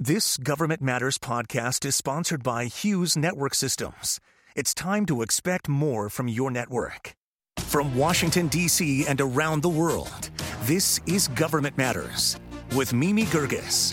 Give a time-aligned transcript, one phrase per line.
[0.00, 4.20] This Government Matters podcast is sponsored by Hughes Network Systems.
[4.54, 7.16] It's time to expect more from your network.
[7.58, 9.06] From Washington, D.C.
[9.08, 10.30] and around the world,
[10.62, 12.38] this is Government Matters
[12.76, 13.92] with Mimi Geerges.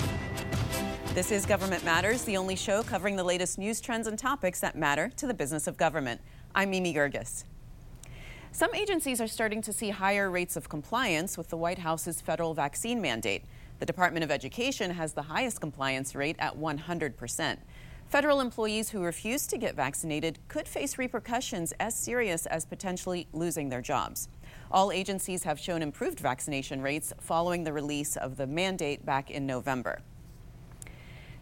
[1.16, 4.78] This is Government Matters, the only show covering the latest news trends and topics that
[4.78, 6.22] matter to the business of government.
[6.54, 7.46] I'm Mimi Geerges.
[8.52, 12.54] Some agencies are starting to see higher rates of compliance with the White House's federal
[12.54, 13.44] vaccine mandate.
[13.80, 17.58] The Department of Education has the highest compliance rate at 100%.
[18.08, 23.68] Federal employees who refuse to get vaccinated could face repercussions as serious as potentially losing
[23.68, 24.30] their jobs.
[24.72, 29.46] All agencies have shown improved vaccination rates following the release of the mandate back in
[29.46, 30.00] November.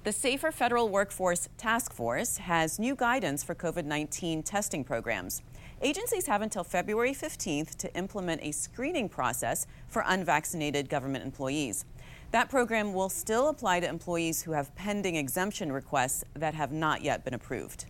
[0.04, 5.44] The Safer Federal Workforce Task Force has new guidance for COVID 19 testing programs.
[5.82, 11.86] Agencies have until February 15th to implement a screening process for unvaccinated government employees.
[12.34, 17.04] That program will still apply to employees who have pending exemption requests that have not
[17.04, 17.86] yet been approved.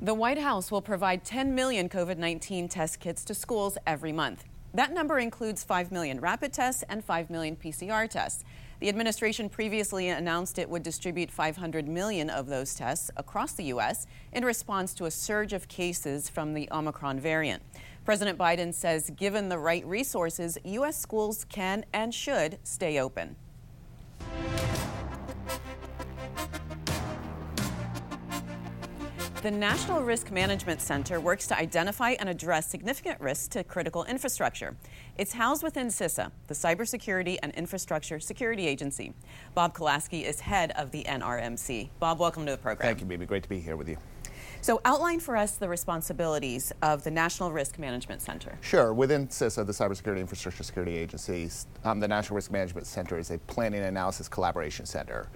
[0.00, 4.42] The White House will provide 10 million COVID 19 test kits to schools every month.
[4.74, 8.42] That number includes 5 million rapid tests and 5 million PCR tests.
[8.80, 14.08] The administration previously announced it would distribute 500 million of those tests across the U.S.
[14.32, 17.62] in response to a surge of cases from the Omicron variant.
[18.04, 20.98] President Biden says given the right resources, U.S.
[20.98, 23.36] schools can and should stay open.
[29.40, 34.74] The National Risk Management Center works to identify and address significant risks to critical infrastructure.
[35.18, 39.12] It's housed within CISA, the Cybersecurity and Infrastructure Security Agency.
[39.54, 41.90] Bob Kolasky is head of the NRMC.
[42.00, 42.88] Bob, welcome to the program.
[42.88, 43.26] Thank you, Mimi.
[43.26, 43.98] Great to be here with you.
[44.64, 48.56] So, outline for us the responsibilities of the National Risk Management Center.
[48.62, 48.94] Sure.
[48.94, 51.50] Within CISA, the Cybersecurity Infrastructure Security Agency,
[51.84, 55.28] um, the National Risk Management Center is a planning analysis collaboration center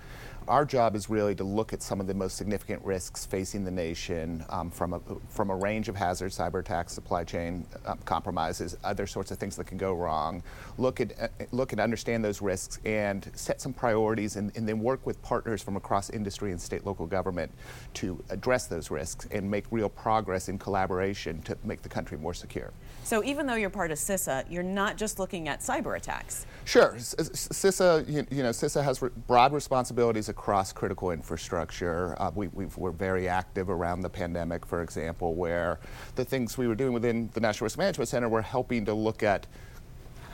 [0.49, 3.71] our job is really to look at some of the most significant risks facing the
[3.71, 8.77] nation um, from, a, from a range of hazards, cyber attacks, supply chain um, compromises,
[8.83, 10.43] other sorts of things that can go wrong.
[10.79, 14.81] Look at, uh, look and understand those risks and set some priorities and, and then
[14.81, 17.53] work with partners from across industry and state local government
[17.95, 22.35] to address those risks and make real progress in collaboration to make the country more
[22.35, 22.73] secure.
[23.05, 26.47] So even though you're part of CISA, you're not just looking at cyber attacks.
[26.65, 26.93] Sure.
[26.95, 32.15] CISA, you, you know, CISA has re- broad responsibilities across critical infrastructure.
[32.23, 35.81] Uh, we, we were very active around the pandemic, for example, where
[36.15, 39.25] the things we were doing within the National Risk Management Center were helping to look
[39.25, 39.49] at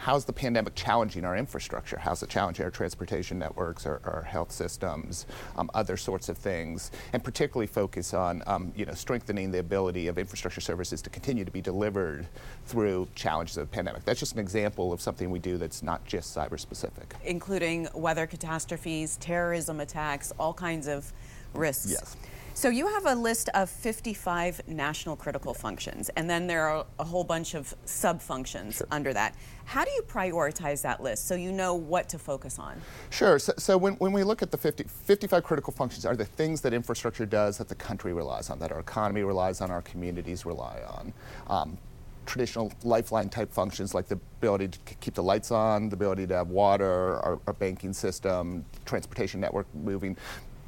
[0.04, 1.97] how's the pandemic challenging our infrastructure?
[1.97, 5.25] How's it challenging our transportation networks, our, our health systems,
[5.56, 10.09] um, other sorts of things, and particularly focus on um, you know strengthening the ability
[10.09, 12.26] of infrastructure services to continue to be delivered
[12.66, 14.04] through challenges of the pandemic.
[14.04, 18.26] That's just an example of something we do that's not just cyber specific, including weather
[18.26, 21.10] catastrophes, terrorism attacks, all kinds of
[21.54, 21.91] risks.
[21.91, 22.15] Yes.
[22.56, 27.04] So you have a list of 55 national critical functions, and then there are a
[27.04, 28.87] whole bunch of sub functions sure.
[28.92, 29.34] under that.
[29.65, 32.81] How do you prioritize that list so you know what to focus on?
[33.10, 33.41] Sure.
[33.41, 36.60] So, so when, when we look at the 50, 55 critical functions, are the things
[36.60, 40.47] that infrastructure does that the country relies on, that our economy relies on, our communities
[40.47, 41.12] rely on.
[41.48, 41.76] Um,
[42.25, 46.36] traditional lifeline type functions like the ability to keep the lights on, the ability to
[46.36, 50.16] have water, our, our banking system, transportation network moving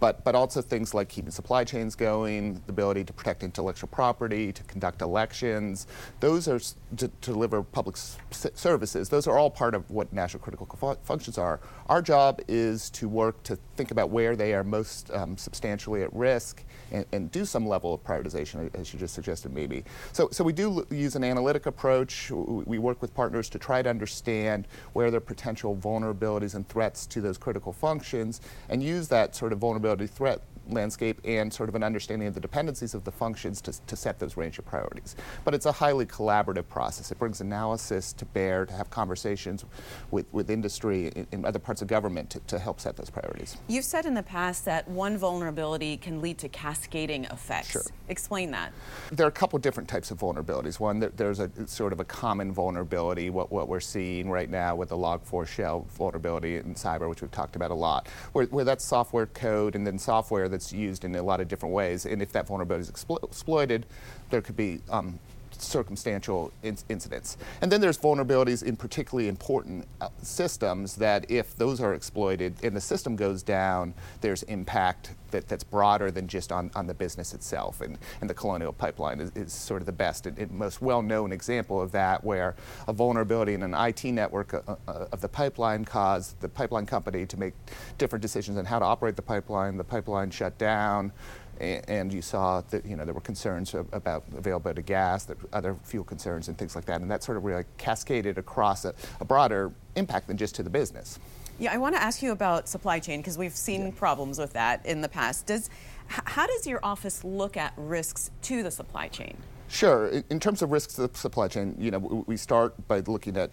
[0.01, 4.53] but, but also things like keeping supply chains going, the ability to protect intellectual property,
[4.53, 5.87] to conduct elections.
[6.21, 7.97] Those are to, to deliver public
[8.31, 9.09] services.
[9.09, 11.61] Those are all part of what national critical fu- functions are.
[11.89, 16.13] Our job is to work to think about where they are most um, substantially at
[16.13, 19.84] risk and, and, do some level of prioritization, as you just suggested, maybe.
[20.12, 22.30] So, so we do l- use an analytic approach.
[22.30, 27.06] We work with partners to try to understand where there are potential vulnerabilities and threats
[27.08, 31.75] to those critical functions and use that sort of vulnerability threat landscape and sort of
[31.75, 35.16] an understanding of the dependencies of the functions to, to set those range of priorities.
[35.44, 37.10] But it's a highly collaborative process.
[37.10, 39.65] It brings analysis to bear to have conversations
[40.10, 43.56] with, with industry in, in other parts of government to, to help set those priorities.
[43.68, 47.71] You've said in the past that one vulnerability can lead to cascading effects.
[47.71, 47.83] Sure.
[48.09, 48.72] Explain that.
[49.13, 50.80] There are a couple different types of vulnerabilities.
[50.80, 54.89] One, there's a sort of a common vulnerability, what, what we're seeing right now with
[54.91, 59.27] the Log4Shell vulnerability in cyber, which we've talked about a lot, where, where that's software
[59.27, 62.06] code and then software that that's used in a lot of different ways.
[62.06, 63.84] And if that vulnerability is explo- exploited,
[64.30, 65.18] there could be um,
[65.62, 67.36] circumstantial in- incidents.
[67.60, 72.76] And then there's vulnerabilities in particularly important uh, systems that if those are exploited and
[72.76, 77.34] the system goes down, there's impact that, that's broader than just on, on the business
[77.34, 77.80] itself.
[77.80, 81.32] And, and the Colonial Pipeline is, is sort of the best and, and most well-known
[81.32, 82.54] example of that, where
[82.88, 87.26] a vulnerability in an IT network uh, uh, of the pipeline caused the pipeline company
[87.26, 87.54] to make
[87.98, 89.76] different decisions on how to operate the pipeline.
[89.76, 91.12] The pipeline shut down
[91.60, 96.04] and you saw that you know there were concerns about availability of gas, other fuel
[96.04, 99.72] concerns, and things like that, and that sort of really cascaded across a, a broader
[99.94, 101.18] impact than just to the business.
[101.58, 103.91] Yeah, I want to ask you about supply chain because we've seen yeah.
[103.97, 105.47] problems with that in the past.
[105.47, 105.70] Does
[106.08, 109.36] how does your office look at risks to the supply chain?
[109.68, 110.08] Sure.
[110.30, 113.50] In terms of risks to the supply chain, you know, we start by looking at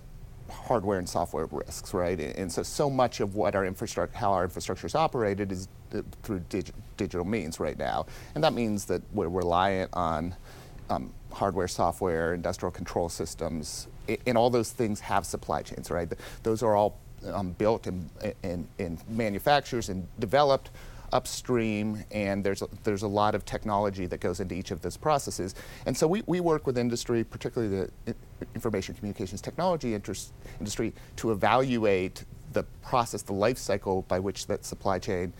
[0.50, 2.19] hardware and software risks, right?
[2.19, 6.01] And so, so much of what our infrastructure, how our infrastructure is operated, is uh,
[6.24, 8.06] through dig- digital means right now,
[8.36, 10.36] and that means that we're reliant on
[10.90, 13.88] um, hardware, software, industrial control systems,
[14.25, 16.12] and all those things have supply chains, right?
[16.44, 17.00] Those are all
[17.31, 18.10] um, built and,
[18.44, 20.72] and, and manufacturers and developed
[21.13, 24.98] upstream, and there's a, there's a lot of technology that goes into each of those
[24.98, 25.56] processes.
[25.86, 28.15] And so we, we work with industry, particularly the
[28.56, 34.65] information communications technology interest, industry, to evaluate the process, the life cycle by which that
[34.65, 35.33] supply chain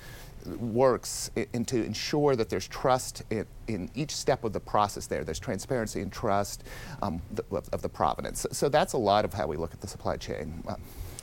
[0.60, 5.24] works and to ensure that there's trust in, in, each step of the process there.
[5.24, 6.64] There's transparency and trust
[7.02, 7.22] um,
[7.52, 8.46] of, of, the provenance.
[8.52, 10.64] So that's a lot of how we look at the supply chain.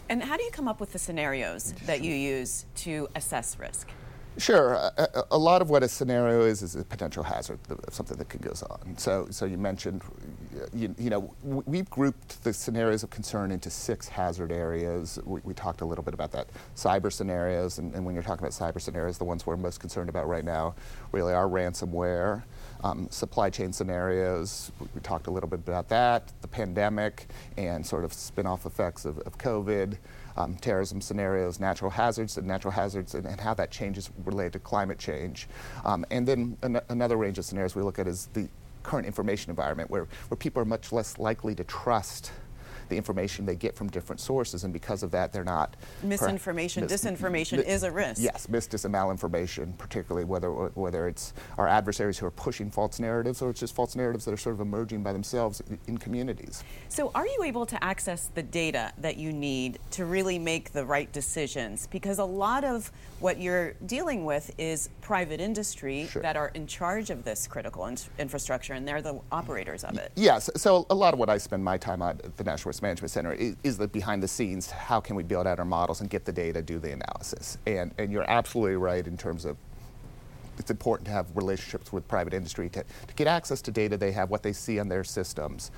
[0.09, 3.89] And how do you come up with the scenarios that you use to assess risk?
[4.39, 4.75] Sure.
[4.75, 7.59] A, a, lot of what a scenario is is a potential hazard
[7.91, 8.97] something that could go on.
[8.97, 10.03] So, so you mentioned,
[10.73, 15.19] you, you know, we've grouped the scenarios of concern into six hazard areas.
[15.25, 16.49] We, we talked a little bit about that.
[16.77, 20.09] Cyber scenarios, and, and, when you're talking about cyber scenarios, the ones we're most concerned
[20.09, 20.75] about right now
[21.13, 22.45] really are ransomware.
[22.83, 28.05] Um, supply chain scenarios, we, talked a little bit about that, the pandemic, and sort
[28.05, 29.99] of spin off effects of, of COVID
[30.37, 34.59] um, terrorism scenarios, natural hazards, and natural hazards, and, and, how that changes related to
[34.61, 35.49] climate change.
[35.85, 38.49] Um, and then an- another range of scenarios we look at is the
[38.83, 42.33] current information environment, where, where people are much less likely to trust
[42.91, 45.77] the information they get from different sources, and because of that, they're not.
[46.03, 48.21] Misinformation, mis- disinformation mis- is a risk.
[48.21, 53.01] Yes, mis, dis, and malinformation, particularly whether whether it's our adversaries who are pushing false
[53.01, 55.97] narratives or it's just false narratives that are sort of emerging by themselves in, in
[55.97, 56.63] communities.
[56.89, 60.85] So, are you able to access the data that you need to really make the
[60.85, 61.87] right decisions?
[61.87, 62.91] Because a lot of
[63.21, 66.23] what you're dealing with is private industry sure.
[66.23, 70.11] that are in charge of this critical in- infrastructure, and they're the operators of it.
[70.17, 70.51] Yes.
[70.57, 73.11] So, a lot of what I spend my time on at the National Risk Management
[73.11, 74.71] Center is, is, the behind the scenes.
[74.71, 77.59] How can we build out our models and get the data, do the analysis?
[77.67, 79.59] And, and you're absolutely right in terms of
[80.59, 84.13] it's important to have relationships with private industry to, to get access to data they
[84.13, 85.71] have, what they see on their systems.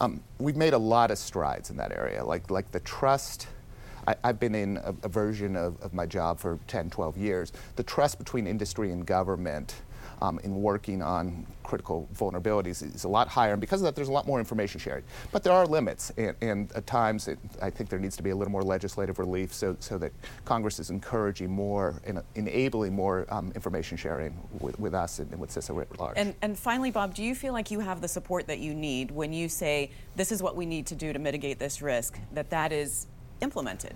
[0.00, 3.48] Um, we've made a lot of strides in that area, like, like the trust.
[4.06, 7.52] I, have been in a, a version of, of, my job for 10, 12 years.
[7.76, 9.74] The trust between industry and government
[10.22, 13.52] um, in working on critical vulnerabilities is a lot higher.
[13.52, 15.04] And because of that, there's a lot more information sharing.
[15.32, 18.30] But there are limits, and, and at times it, I think there needs to be
[18.30, 20.12] a little more legislative relief so, so that
[20.44, 25.40] Congress is encouraging more and enabling more um, information sharing with, with us and, and
[25.40, 26.16] with CISA at large.
[26.16, 29.10] And, and finally, Bob, do you feel like you have the support that you need
[29.10, 32.50] when you say this is what we need to do to mitigate this risk, that
[32.50, 33.06] that is
[33.40, 33.94] implemented?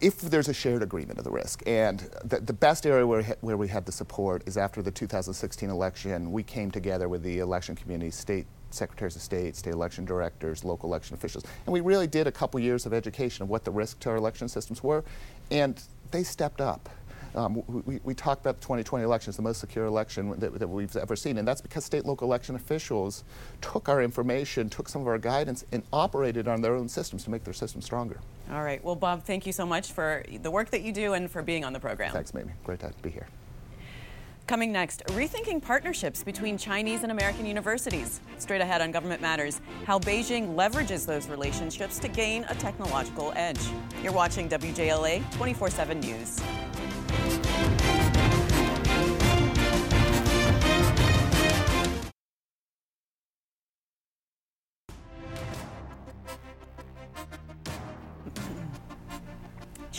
[0.00, 1.62] If there's a shared agreement of the risk.
[1.66, 5.68] And the, the best area where, where we had the support is after the 2016
[5.68, 10.64] election, we came together with the election community, state secretaries of state, state election directors,
[10.64, 13.70] local election officials, and we really did a couple years of education of what the
[13.70, 15.04] risks to our election systems were,
[15.50, 16.88] and they stepped up.
[17.34, 20.68] Um, we, we talked about the 2020 election as the most secure election that, that,
[20.68, 23.24] we've ever seen, and that's because state local election officials
[23.60, 27.30] took our information, took some of our guidance, and operated on their own systems to
[27.30, 28.20] make their systems stronger.
[28.50, 28.82] All right.
[28.82, 31.64] Well, Bob, thank you so much for the work that you do and for being
[31.64, 32.12] on the program.
[32.12, 32.52] Thanks, Mamie.
[32.64, 33.28] Great to be here.
[34.50, 38.20] Coming next, rethinking partnerships between Chinese and American universities.
[38.38, 43.60] Straight ahead on Government Matters, how Beijing leverages those relationships to gain a technological edge.
[44.02, 46.40] You're watching WJLA 24 7 News.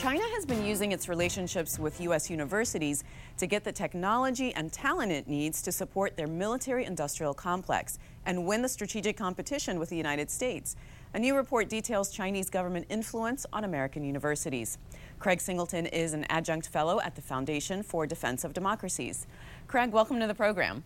[0.01, 2.27] China has been using its relationships with U.S.
[2.27, 3.03] universities
[3.37, 8.47] to get the technology and talent it needs to support their military industrial complex and
[8.47, 10.75] win the strategic competition with the United States.
[11.13, 14.79] A new report details Chinese government influence on American universities.
[15.19, 19.27] Craig Singleton is an adjunct fellow at the Foundation for Defense of Democracies.
[19.67, 20.83] Craig, welcome to the program.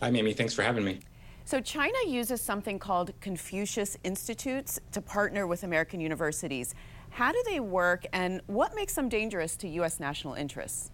[0.00, 0.32] Hi, Mamie.
[0.32, 1.00] Thanks for having me.
[1.44, 6.74] So, China uses something called Confucius Institutes to partner with American universities.
[7.18, 9.98] How do they work, and what makes them dangerous to U.S.
[9.98, 10.92] national interests?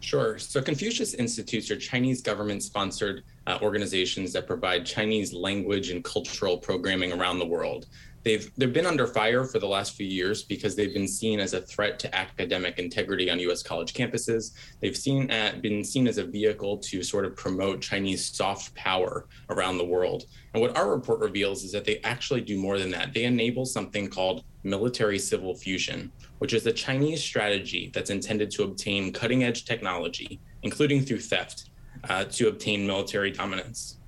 [0.00, 0.38] Sure.
[0.38, 6.56] So Confucius Institutes are Chinese government sponsored uh, organizations that provide Chinese language and cultural
[6.56, 7.84] programming around the world.
[8.26, 11.54] They've they've been under fire for the last few years because they've been seen as
[11.54, 13.62] a threat to academic integrity on U.S.
[13.62, 14.50] college campuses.
[14.80, 18.74] They've seen at, uh, been seen as a vehicle to sort of promote Chinese soft
[18.74, 20.24] power around the world.
[20.54, 23.14] And what our report reveals is that they actually do more than that.
[23.14, 28.64] They enable something called military civil fusion, which is a Chinese strategy that's intended to
[28.64, 31.70] obtain cutting edge technology, including through theft,
[32.08, 33.98] uh, to obtain military dominance.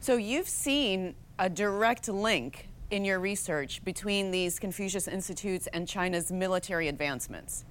[0.00, 6.30] So you've seen a direct link in your research between these Confucius Institutes and China's
[6.30, 7.64] military advancements?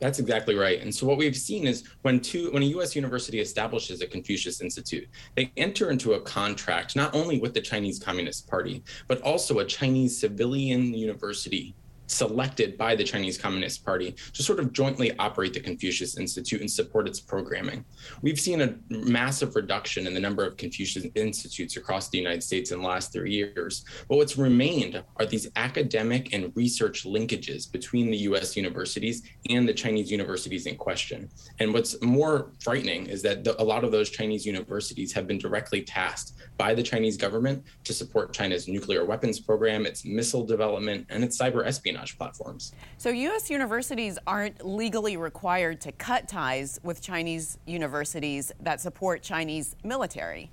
[0.00, 0.82] That's exactly right.
[0.82, 4.60] And so what we've seen is when two when a US university establishes a Confucius
[4.60, 9.60] Institute, they enter into a contract not only with the Chinese Communist Party, but also
[9.60, 11.74] a Chinese civilian university
[12.06, 16.70] selected by the Chinese Communist Party to sort of jointly operate the Confucius Institute and
[16.70, 17.84] support its programming.
[18.22, 22.70] We've seen a massive reduction in the number of Confucius Institutes across the United States
[22.70, 23.84] in the last three years.
[24.08, 29.74] But what's remained are these academic and research linkages between the US universities and the
[29.74, 31.28] Chinese universities in question.
[31.58, 35.38] And what's more frightening is that the, a lot of those Chinese universities have been
[35.38, 41.06] directly tasked by the Chinese government to support China's nuclear weapons program, its missile development,
[41.10, 42.72] and its cyber espionage platforms.
[42.98, 43.50] So, U.S.
[43.50, 50.50] universities aren't legally required to cut ties with Chinese universities that support Chinese military.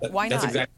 [0.00, 0.50] Why That's not?
[0.50, 0.74] Exactly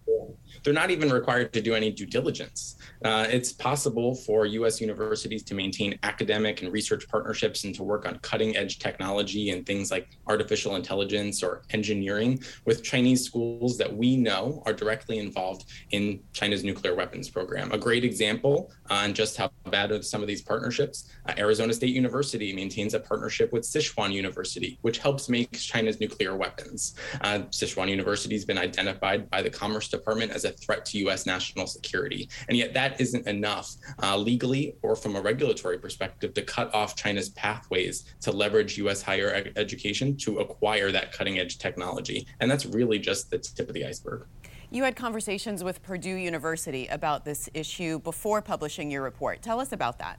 [0.62, 2.76] they're not even required to do any due diligence.
[3.04, 8.06] Uh, it's possible for US universities to maintain academic and research partnerships and to work
[8.06, 13.94] on cutting edge technology and things like artificial intelligence or engineering with Chinese schools that
[13.94, 17.72] we know are directly involved in China's nuclear weapons program.
[17.72, 21.94] A great example on just how bad of some of these partnerships uh, Arizona State
[21.94, 26.94] University maintains a partnership with Sichuan University, which helps make China's nuclear weapons.
[27.20, 31.26] Uh, Sichuan University has been identified by the Commerce Department as a threat to U.S.
[31.26, 32.28] national security.
[32.48, 36.96] And yet, that isn't enough uh, legally or from a regulatory perspective to cut off
[36.96, 39.02] China's pathways to leverage U.S.
[39.02, 42.26] higher ed- education to acquire that cutting edge technology.
[42.40, 44.26] And that's really just the tip of the iceberg.
[44.70, 49.42] You had conversations with Purdue University about this issue before publishing your report.
[49.42, 50.18] Tell us about that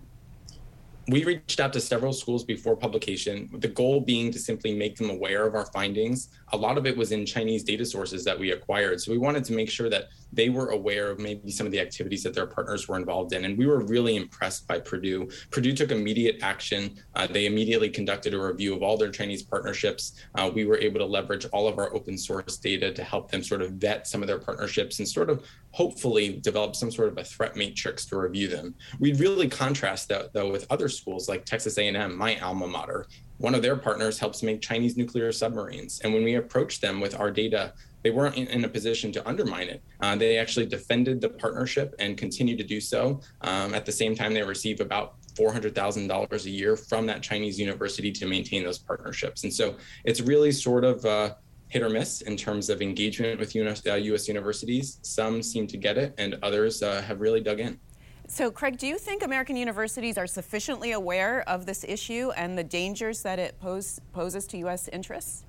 [1.09, 5.09] we reached out to several schools before publication, the goal being to simply make them
[5.09, 6.29] aware of our findings.
[6.51, 8.99] A lot of it was in Chinese data sources that we acquired.
[8.99, 11.79] So we wanted to make sure that they were aware of maybe some of the
[11.79, 13.45] activities that their partners were involved in.
[13.45, 15.29] And we were really impressed by Purdue.
[15.49, 16.97] Purdue took immediate action.
[17.15, 20.13] Uh, they immediately conducted a review of all their Chinese partnerships.
[20.35, 23.41] Uh, we were able to leverage all of our open source data to help them
[23.41, 27.17] sort of vet some of their partnerships and sort of hopefully develop some sort of
[27.17, 28.75] a threat matrix to review them.
[28.99, 33.07] We'd really contrast that though with other schools like Texas A&M, my alma mater.
[33.37, 36.01] One of their partners helps make Chinese nuclear submarines.
[36.01, 37.73] And when we approached them with our data,
[38.03, 39.83] they weren't in, a position to undermine it.
[39.99, 43.19] Uh, they actually defended the partnership and continue to do so.
[43.41, 48.11] Um, at the same time, they receive about $400,000 a year from that Chinese university
[48.11, 49.43] to maintain those partnerships.
[49.43, 49.75] And so
[50.05, 51.35] it's really sort of uh,
[51.69, 54.99] hit or miss in terms of engagement with US, uh, US universities.
[55.01, 57.79] Some seem to get it, and others uh, have really dug in.
[58.29, 62.63] So, Craig, do you think American universities are sufficiently aware of this issue and the
[62.63, 64.89] dangers that it pose, poses to U.S.
[64.89, 65.45] interests?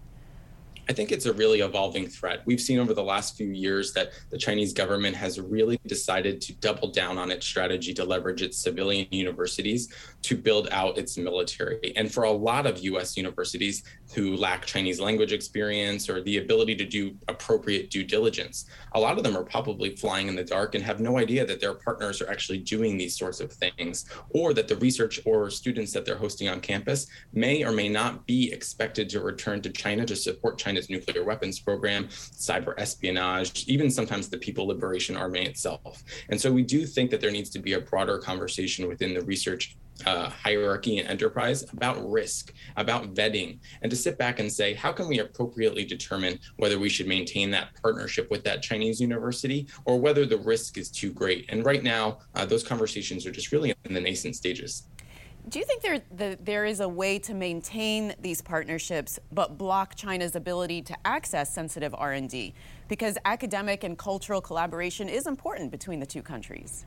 [0.88, 2.42] I think it's a really evolving threat.
[2.46, 6.54] We've seen over the last few years that the Chinese government has really decided to
[6.54, 9.92] double down on its strategy to leverage its civilian universities
[10.22, 11.92] to build out its military.
[11.94, 13.82] And for a lot of US universities
[14.14, 19.18] who lack Chinese language experience or the ability to do appropriate due diligence, a lot
[19.18, 22.22] of them are probably flying in the dark and have no idea that their partners
[22.22, 26.16] are actually doing these sorts of things or that the research or students that they're
[26.16, 30.56] hosting on campus may or may not be expected to return to China to support
[30.56, 36.04] China China's nuclear weapons program, cyber espionage, even sometimes the People Liberation Army itself.
[36.28, 39.22] And so we do think that there needs to be a broader conversation within the
[39.22, 44.72] research uh, hierarchy and enterprise about risk, about vetting, and to sit back and say,
[44.72, 49.66] how can we appropriately determine whether we should maintain that partnership with that Chinese university
[49.86, 51.46] or whether the risk is too great?
[51.48, 54.86] And right now, uh, those conversations are just really in the nascent stages.
[55.48, 59.94] Do you think there, the, there is a way to maintain these partnerships but block
[59.94, 62.52] China's ability to access sensitive R&D?
[62.86, 66.84] Because academic and cultural collaboration is important between the two countries.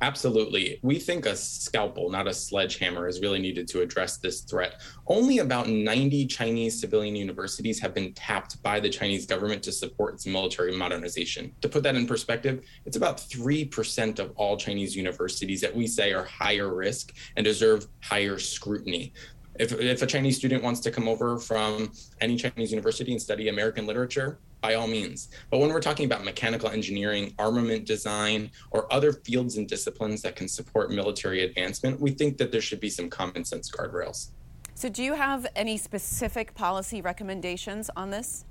[0.00, 0.80] Absolutely.
[0.82, 4.82] We think a scalpel, not a sledgehammer, is really needed to address this threat.
[5.06, 10.14] Only about 90 Chinese civilian universities have been tapped by the Chinese government to support
[10.14, 11.52] its military modernization.
[11.62, 16.12] To put that in perspective, it's about 3% of all Chinese universities that we say
[16.12, 19.12] are higher risk and deserve higher scrutiny.
[19.58, 23.48] If, if a Chinese student wants to come over from any Chinese university and study
[23.48, 25.28] American literature, by all means.
[25.50, 30.36] But when we're talking about mechanical engineering, armament design, or other fields and disciplines that
[30.36, 34.30] can support military advancement, we think that there should be some common sense guardrails.
[34.74, 38.46] So, do you have any specific policy recommendations on this?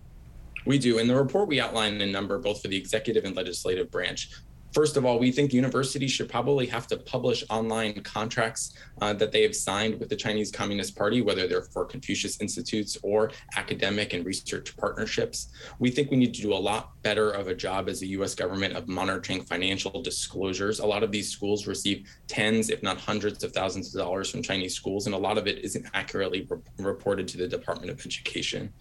[0.66, 1.00] We do.
[1.00, 4.30] In the report, we outline a number both for the executive and legislative branch.
[4.74, 9.32] First of all, we think universities should probably have to publish online contracts uh, that
[9.32, 14.14] they have signed with the Chinese Communist Party, whether they're for Confucius Institutes or academic
[14.14, 15.50] and research partnerships.
[15.78, 18.34] We think we need to do a lot better of a job as a US
[18.34, 20.80] government of monitoring financial disclosures.
[20.80, 24.42] A lot of these schools receive tens, if not hundreds of thousands of dollars from
[24.42, 28.04] Chinese schools, and a lot of it isn't accurately re- reported to the Department of
[28.04, 28.74] Education.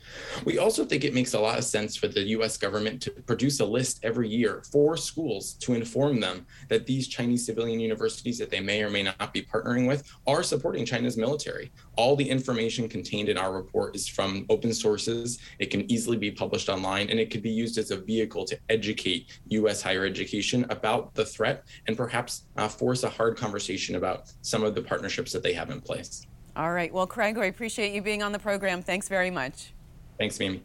[0.47, 3.61] We also think it makes a lot of sense for the US government to produce
[3.61, 8.51] a list every year for schools to inform them that these Chinese civilian universities that
[8.51, 11.73] they may or may not be partnering with are supporting China's military.
[11.97, 15.39] All the information contained in our report is from open sources.
[15.59, 18.59] It can easily be published online and it could be used as a vehicle to
[18.69, 19.83] educate U.S.
[19.83, 24.75] higher education about the threat and perhaps uh, force a hard conversation about some of
[24.75, 26.27] the partnerships that they have in place.
[26.55, 26.93] All right.
[26.93, 28.83] Well, Craig, I appreciate you being on the program.
[28.83, 29.73] Thanks very much.
[30.19, 30.63] Thanks, Mimi.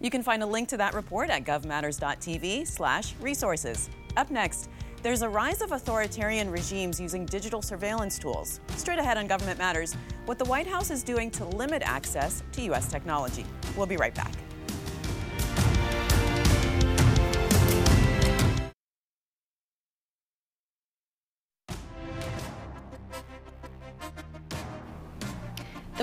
[0.00, 3.88] You can find a link to that report at govmatters.tv slash resources.
[4.16, 4.68] Up next,
[5.02, 8.60] there's a rise of authoritarian regimes using digital surveillance tools.
[8.76, 12.62] Straight ahead on Government Matters, what the White House is doing to limit access to
[12.62, 12.88] U.S.
[12.88, 13.44] technology.
[13.76, 14.32] We'll be right back.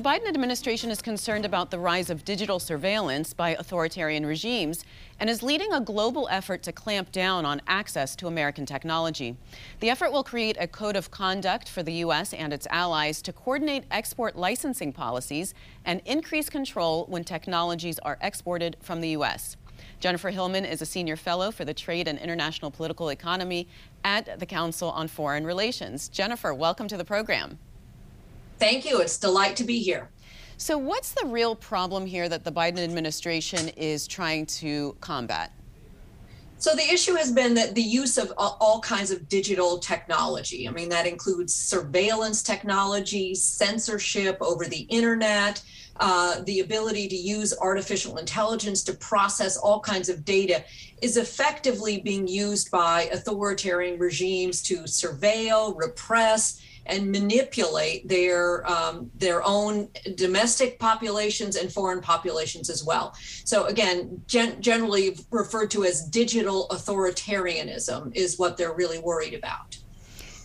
[0.03, 4.83] Biden administration is concerned about the rise of digital surveillance by authoritarian regimes
[5.17, 9.37] and is leading a global effort to clamp down on access to American technology.
[9.79, 12.33] The effort will create a code of conduct for the U.S.
[12.33, 15.53] and its allies to coordinate export licensing policies
[15.85, 19.55] and increase control when technologies are exported from the U.S.
[20.01, 23.69] Jennifer Hillman is a senior fellow for the Trade and International Political Economy
[24.03, 26.09] at the Council on Foreign Relations.
[26.09, 27.57] Jennifer, welcome to the program.
[28.63, 29.01] Thank you.
[29.01, 30.09] It's delight to be here.
[30.55, 35.51] So, what's the real problem here that the Biden administration is trying to combat?
[36.59, 40.65] So the issue has been that the use of all kinds of digital technology.
[40.65, 45.61] I mean, that includes surveillance technology, censorship over the internet,
[45.97, 50.63] uh, the ability to use artificial intelligence to process all kinds of data
[51.01, 59.41] is effectively being used by authoritarian regimes to surveil, repress, and manipulate their um, their
[59.43, 63.15] own domestic populations and foreign populations as well.
[63.45, 69.77] So again, gen- generally referred to as digital authoritarianism is what they're really worried about.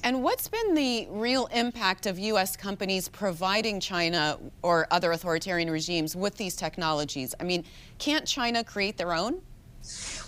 [0.04, 2.56] And what's been the real impact of U.S.
[2.56, 7.34] companies providing China or other authoritarian regimes with these technologies?
[7.40, 7.64] I mean,
[7.98, 9.42] can't China create their own?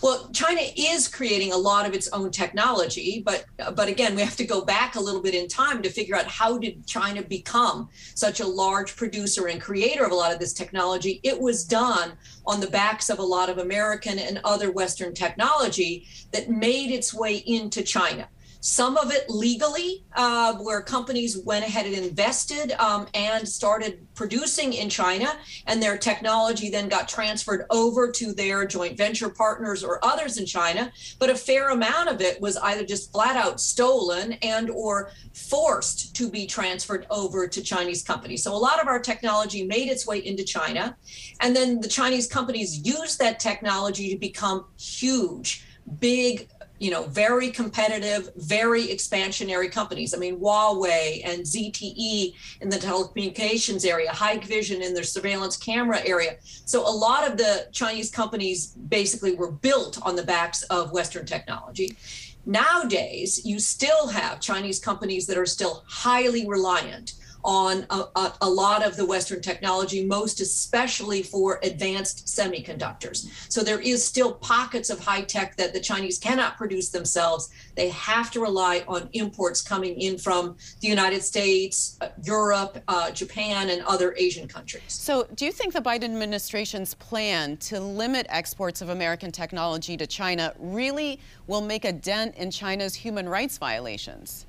[0.03, 3.44] Well, China is creating a lot of its own technology, but
[3.75, 6.27] but again, we have to go back a little bit in time to figure out
[6.27, 10.53] how did China become such a large producer and creator of a lot of this
[10.53, 11.20] technology.
[11.23, 12.12] It was done
[12.46, 17.12] on the backs of a lot of American and other Western technology that made its
[17.12, 18.29] way into China
[18.61, 24.75] some of it legally, uh, where companies went ahead and invested um, and started producing
[24.75, 30.05] in China, and their technology then got transferred over to their joint venture partners or
[30.05, 30.92] others in China.
[31.18, 36.14] But a fair amount of it was either just flat out stolen and or forced
[36.16, 38.42] to be transferred over to Chinese companies.
[38.42, 40.96] So a lot of our technology made its way into China,
[41.40, 45.64] and then the Chinese companies used that technology to become huge,
[45.99, 46.49] big
[46.81, 50.14] you know, very competitive, very expansionary companies.
[50.14, 56.37] I mean, Huawei and ZTE in the telecommunications area, Hikvision in their surveillance camera area.
[56.43, 61.27] So a lot of the Chinese companies basically were built on the backs of Western
[61.27, 61.99] technology.
[62.47, 68.50] Nowadays, you still have Chinese companies that are still highly reliant on a, a, a,
[68.50, 73.29] lot of the Western technology, most especially for advanced semiconductors.
[73.48, 77.50] So there is still pockets of high tech that the Chinese cannot produce themselves.
[77.76, 83.11] They have to rely on imports coming in from the United States, uh, Europe, uh,
[83.11, 84.83] Japan, and other Asian countries.
[84.88, 90.07] So, do you think the Biden administration's plan to limit exports of American technology to
[90.07, 94.46] China really will make a dent in China's human rights violations?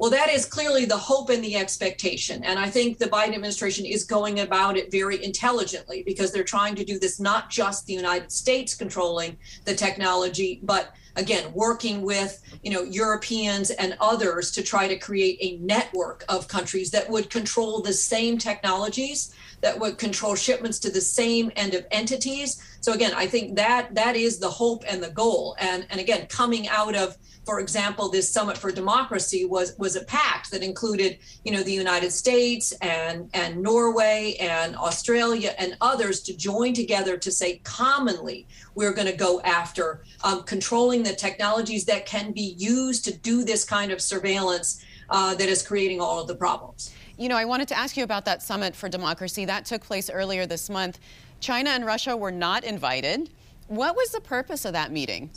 [0.00, 2.42] Well, that is clearly the hope and the expectation.
[2.42, 6.74] And I think the Biden administration is going about it very intelligently because they're trying
[6.76, 9.36] to do this not just the United States controlling
[9.66, 15.36] the technology, but again, working with, you know, Europeans and others to try to create
[15.42, 20.90] a network of countries that would control the same technologies that would control shipments to
[20.90, 22.62] the same end of entities.
[22.80, 25.56] So again, I think that that is the hope and the goal.
[25.58, 30.04] And and again, coming out of for example, this Summit for Democracy was was a
[30.04, 36.20] pact that included, you know, the United States and and Norway and Australia and others
[36.22, 41.84] to join together to say commonly we're going to go after um, controlling the technologies
[41.86, 46.20] that can be used to do this kind of surveillance uh, that is creating all
[46.20, 46.92] of the problems.
[47.16, 50.08] You know, I wanted to ask you about that Summit for Democracy that took place
[50.08, 50.98] earlier this month.
[51.40, 53.30] China and Russia were not invited.
[53.66, 55.30] What was the purpose of that meeting?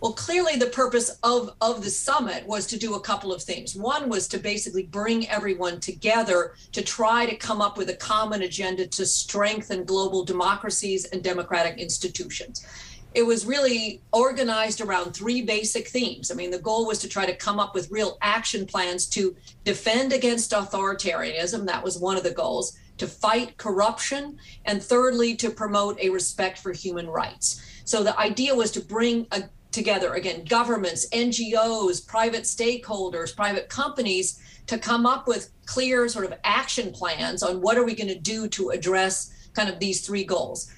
[0.00, 3.74] Well, clearly the purpose of, of the summit was to do a couple of things.
[3.74, 8.42] One was to basically bring everyone together to try to come up with a common
[8.42, 12.64] agenda to strengthen global democracies and democratic institutions.
[13.14, 16.30] It was really organized around three basic themes.
[16.30, 19.34] I mean, the goal was to try to come up with real action plans to
[19.64, 21.66] defend against authoritarianism.
[21.66, 22.78] That was one of the goals.
[22.98, 24.38] To fight corruption.
[24.64, 27.64] And thirdly, to promote a respect for human rights.
[27.84, 30.14] So the idea was to bring a, together.
[30.14, 36.92] Again governments ngos private stakeholders private companies to come up with clear sort of action
[36.92, 40.70] plans on what are we going to do to address kind of these three goals.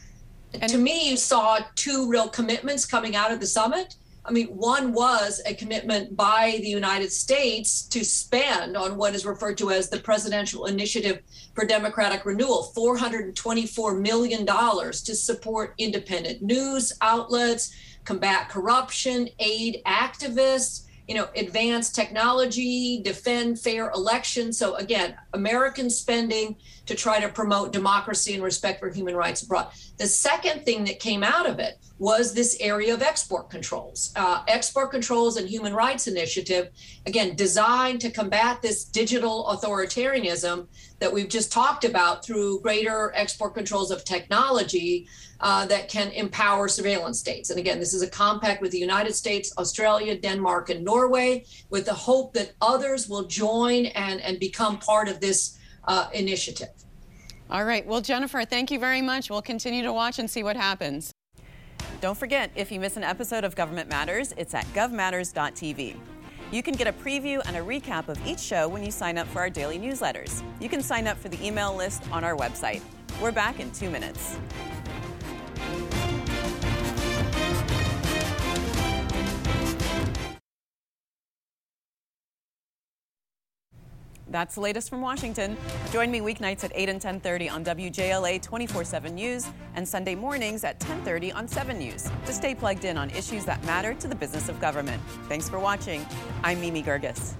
[0.54, 3.96] And to me you saw two real commitments coming out of the summit.
[4.24, 9.24] I mean one was a commitment by the united states to spend on what is
[9.24, 11.22] referred to as the presidential initiative
[11.54, 20.86] for democratic renewal 424 million dollars to support independent news outlets combat corruption, aid activists,
[21.08, 24.56] you know, advance technology, defend fair elections.
[24.56, 26.56] So again, American spending
[26.90, 29.68] to try to promote democracy and respect for human rights abroad.
[29.96, 34.12] The second thing that came out of it was this area of export controls.
[34.16, 36.70] Uh, export controls and human rights initiative,
[37.06, 40.66] again, designed to combat this digital authoritarianism
[40.98, 45.06] that we've just talked about through greater export controls of technology
[45.38, 47.50] uh, that can empower surveillance states.
[47.50, 51.84] And again, this is a compact with the United States, Australia, Denmark, and Norway, with
[51.84, 56.70] the hope that others will join and, and become part of this uh, initiative.
[57.50, 57.84] All right.
[57.84, 59.28] Well, Jennifer, thank you very much.
[59.28, 61.12] We'll continue to watch and see what happens.
[62.00, 65.96] Don't forget, if you miss an episode of Government Matters, it's at govmatters.tv.
[66.52, 69.26] You can get a preview and a recap of each show when you sign up
[69.28, 70.42] for our daily newsletters.
[70.60, 72.82] You can sign up for the email list on our website.
[73.20, 74.36] We're back in two minutes.
[84.30, 85.56] That's the latest from Washington.
[85.90, 90.78] Join me weeknights at 8 and 10:30 on WJLA 24/7 News and Sunday mornings at
[90.78, 94.48] 10:30 on 7 News to stay plugged in on issues that matter to the business
[94.48, 95.02] of government.
[95.28, 96.06] Thanks for watching.
[96.44, 97.34] I'm Mimi Geerges.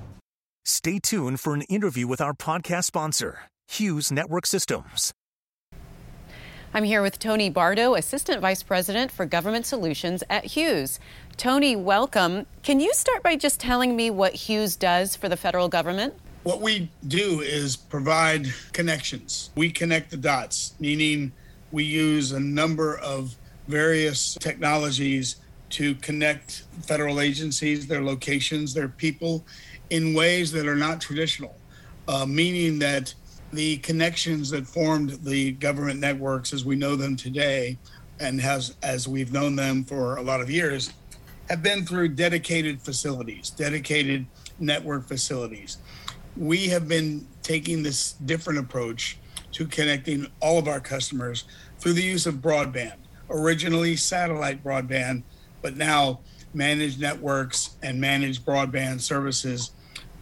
[0.65, 5.13] Stay tuned for an interview with our podcast sponsor, Hughes Network Systems.
[6.75, 10.99] I'm here with Tony Bardo, Assistant Vice President for Government Solutions at Hughes.
[11.37, 12.47] Tony, welcome.
[12.63, 16.15] Can you start by just telling me what Hughes does for the federal government?
[16.43, 19.51] What we do is provide connections.
[19.57, 21.33] We connect the dots, meaning
[21.71, 23.37] we use a number of
[23.69, 25.37] various technologies
[25.71, 29.45] to connect federal agencies, their locations, their people
[29.91, 31.57] in ways that are not traditional,
[32.09, 33.13] uh, meaning that
[33.53, 37.77] the connections that formed the government networks as we know them today
[38.19, 40.95] and has as we've known them for a lot of years
[41.51, 44.25] have been through dedicated facilities, dedicated
[44.59, 45.77] network facilities
[46.37, 49.19] we have been taking this different approach
[49.53, 51.45] to connecting all of our customers
[51.79, 52.95] through the use of broadband.
[53.29, 55.23] Originally satellite broadband,
[55.63, 56.21] but now
[56.55, 59.73] managed networks and managed broadband services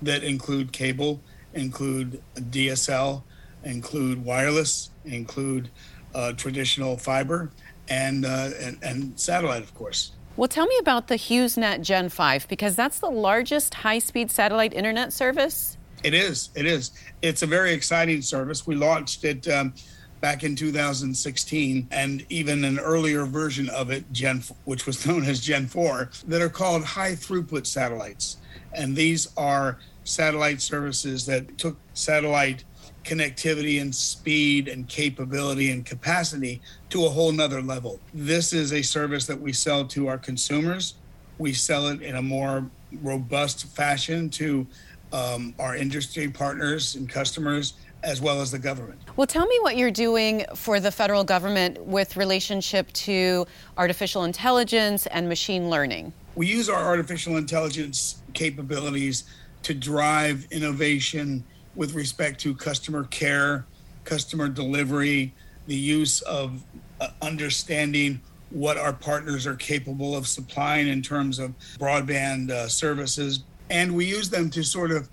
[0.03, 1.21] that include cable,
[1.55, 3.23] include DSL,
[3.65, 5.71] include wireless, include
[6.15, 7.51] uh, traditional fiber,
[7.89, 10.13] and, uh, and and satellite, of course.
[10.37, 15.13] Well, tell me about the HughesNet Gen 5 because that's the largest high-speed satellite internet
[15.13, 16.51] service It is.
[16.55, 16.93] It is.
[17.23, 18.67] It's a very exciting service.
[18.67, 19.75] We launched it um,
[20.21, 25.41] back in 2016, and even an earlier version of it, Gen, which was known as
[25.41, 28.37] Gen 4, that are called high throughput satellites.
[28.73, 32.65] And these are satellite services that took satellite
[33.05, 37.99] connectivity and speed and capability and capacity to a whole nother level.
[38.13, 40.95] This is a service that we sell to our consumers.
[41.39, 42.69] We sell it in a more
[43.03, 44.67] robust fashion to
[45.13, 49.01] um, our industry partners and customers as well as the government.
[49.17, 55.07] Well, tell me what you're doing for the federal government with relationship to artificial intelligence
[55.07, 56.13] and machine learning.
[56.37, 59.25] We use our artificial intelligence capabilities
[59.65, 61.43] to drive innovation
[61.75, 63.67] with respect to customer care,
[64.05, 65.35] customer delivery,
[65.67, 66.63] the use of
[67.01, 73.45] uh, understanding what our partners are capable of supplying in terms of broadband uh, services.
[73.71, 75.09] And we use them to sort of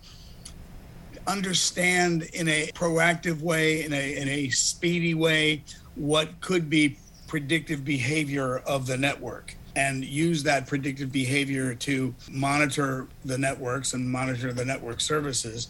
[1.27, 5.63] understand in a proactive way, in a, in a speedy way,
[5.95, 13.07] what could be predictive behavior of the network and use that predictive behavior to monitor
[13.25, 15.69] the networks and monitor the network services.